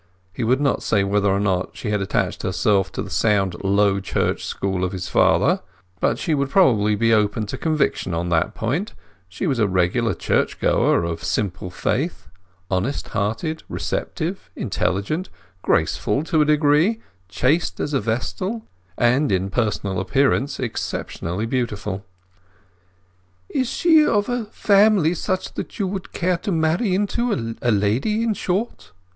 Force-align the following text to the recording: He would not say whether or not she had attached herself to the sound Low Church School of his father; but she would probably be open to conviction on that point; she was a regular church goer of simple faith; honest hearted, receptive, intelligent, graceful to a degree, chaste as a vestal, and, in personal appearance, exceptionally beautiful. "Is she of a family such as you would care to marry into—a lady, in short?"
He 0.33 0.43
would 0.43 0.59
not 0.59 0.81
say 0.81 1.03
whether 1.03 1.29
or 1.29 1.39
not 1.39 1.77
she 1.77 1.91
had 1.91 2.01
attached 2.01 2.41
herself 2.41 2.91
to 2.93 3.03
the 3.03 3.11
sound 3.11 3.63
Low 3.63 3.99
Church 3.99 4.43
School 4.43 4.83
of 4.83 4.93
his 4.93 5.07
father; 5.07 5.61
but 5.99 6.17
she 6.17 6.33
would 6.33 6.49
probably 6.49 6.95
be 6.95 7.13
open 7.13 7.45
to 7.45 7.55
conviction 7.59 8.11
on 8.11 8.29
that 8.29 8.55
point; 8.55 8.95
she 9.29 9.45
was 9.45 9.59
a 9.59 9.67
regular 9.67 10.15
church 10.15 10.59
goer 10.59 11.03
of 11.03 11.23
simple 11.23 11.69
faith; 11.69 12.27
honest 12.71 13.09
hearted, 13.09 13.61
receptive, 13.69 14.49
intelligent, 14.55 15.29
graceful 15.61 16.23
to 16.23 16.41
a 16.41 16.45
degree, 16.45 16.99
chaste 17.29 17.79
as 17.79 17.93
a 17.93 17.99
vestal, 18.01 18.65
and, 18.97 19.31
in 19.31 19.51
personal 19.51 19.99
appearance, 19.99 20.59
exceptionally 20.59 21.45
beautiful. 21.45 22.03
"Is 23.49 23.69
she 23.69 24.03
of 24.03 24.29
a 24.29 24.45
family 24.45 25.13
such 25.13 25.51
as 25.55 25.77
you 25.77 25.85
would 25.85 26.11
care 26.11 26.37
to 26.37 26.51
marry 26.51 26.95
into—a 26.95 27.69
lady, 27.71 28.23
in 28.23 28.33
short?" 28.33 28.93